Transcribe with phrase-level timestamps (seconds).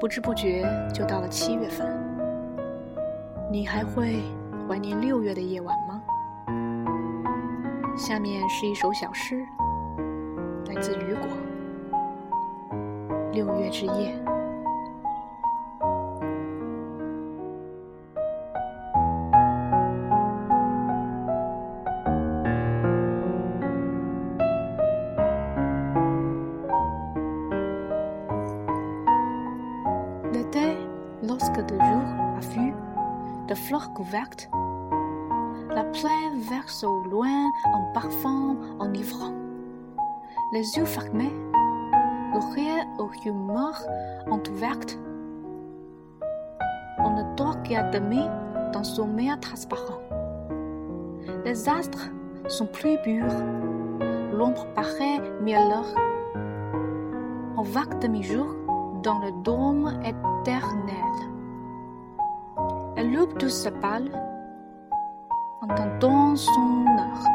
[0.00, 0.64] 不知不觉
[0.94, 1.88] 就到了七月份，
[3.50, 4.22] 你还会
[4.68, 6.00] 怀念六月的夜晚吗？
[7.96, 9.44] 下面是一首小诗，
[10.68, 11.28] 来自雨果，
[13.32, 14.16] 《六月之夜》。
[31.28, 32.02] Lorsque le jour
[32.36, 32.72] a vu
[33.48, 34.48] de fleurs couvertes,
[35.74, 39.34] la plaine verse au loin un parfum enivrant.
[40.52, 41.32] Les yeux fermés,
[42.32, 43.82] l'oreille aux humeurs
[44.30, 44.98] entouvertes,
[46.98, 48.22] on ne dort qu'à demi
[48.72, 50.00] dans son sommeil transparent.
[51.44, 52.10] Les astres
[52.48, 53.34] sont plus purs,
[54.32, 55.94] l'ombre paraît mielleuse.
[57.56, 58.57] En vague demi-jour,
[59.01, 61.13] dans le dôme éternel.
[62.95, 64.09] Elle loupe tout sa balle,
[65.61, 67.27] entendant son heure.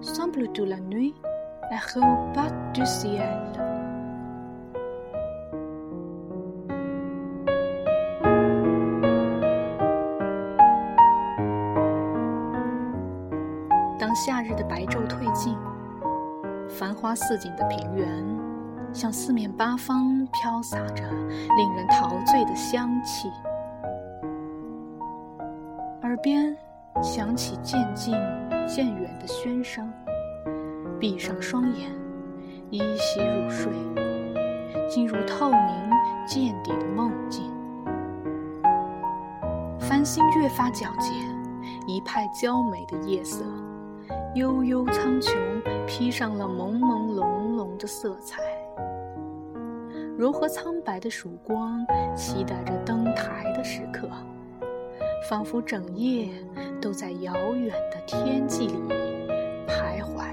[0.00, 1.14] Semble toute la nuit,
[1.70, 1.78] elle
[2.34, 3.40] pas du ciel.
[13.98, 15.56] 当夏日的白昼褪尽，
[16.68, 18.45] 繁花似锦的平原。
[18.97, 21.03] 向四面八方飘洒着
[21.55, 23.29] 令人陶醉的香气，
[26.01, 26.57] 耳边
[27.03, 28.11] 响起渐近
[28.67, 29.87] 渐远的喧声。
[30.99, 31.91] 闭上双眼，
[32.71, 33.71] 依稀入睡，
[34.89, 35.91] 进入透明
[36.25, 37.53] 见底的梦境。
[39.79, 41.13] 繁星越发皎洁，
[41.85, 43.45] 一派娇美的夜色，
[44.33, 45.37] 悠悠苍穹
[45.85, 48.41] 披上了朦朦胧胧的色彩。
[50.17, 51.85] 柔和苍白的曙光，
[52.15, 54.09] 期待着登台的时刻，
[55.29, 56.27] 仿佛整夜
[56.81, 58.73] 都在遥远的天际里
[59.67, 60.26] 徘徊。